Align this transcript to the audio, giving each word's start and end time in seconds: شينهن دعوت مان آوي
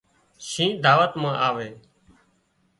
شينهن 0.47 0.81
دعوت 0.83 1.11
مان 1.21 1.35
آوي 1.47 1.69